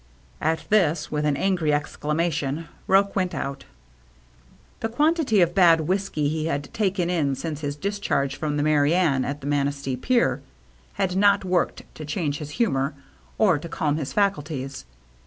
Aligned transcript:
At 0.41 0.65
this, 0.69 1.11
with 1.11 1.25
an 1.27 1.37
angry 1.37 1.71
exclamation, 1.71 2.67
Roche 2.87 3.13
went 3.13 3.35
out. 3.35 3.65
The 4.79 4.89
quantity 4.89 5.41
of 5.41 5.53
bad 5.53 5.81
whiskey 5.81 6.27
he 6.27 6.47
had 6.47 6.73
taken 6.73 7.07
in 7.11 7.35
since 7.35 7.61
his 7.61 7.75
discharge 7.75 8.35
from 8.35 8.57
the 8.57 8.63
Merry 8.63 8.95
Anne 8.95 9.23
at 9.23 9.41
the 9.41 9.45
Manistee 9.47 9.95
pier, 9.97 10.41
had 10.93 11.15
not 11.15 11.45
worked 11.45 11.83
to 11.93 12.03
change 12.03 12.39
his 12.39 12.49
humor 12.57 12.95
or 13.37 13.59
to 13.59 13.69
calm 13.69 13.97
his 13.97 14.11
faculties. 14.11 14.85